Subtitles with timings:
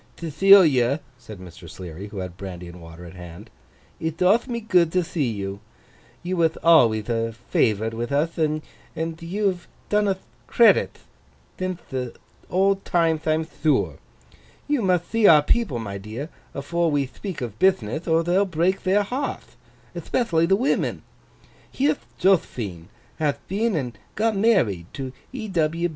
[0.17, 1.69] 'Thethilia,' said Mr.
[1.69, 3.51] Sleary, who had brandy and water at hand,
[3.99, 5.59] 'it doth me good to thee you.
[6.23, 11.05] You wath alwayth a favourite with uth, and you've done uth credith
[11.57, 12.15] thinth the
[12.49, 13.99] old timeth I'm thure.
[14.67, 18.81] You mutht thee our people, my dear, afore we thpeak of bithnith, or they'll break
[18.81, 21.03] their hearth—ethpethially the women.
[21.71, 22.85] Here'th Jothphine
[23.19, 25.51] hath been and got married to E.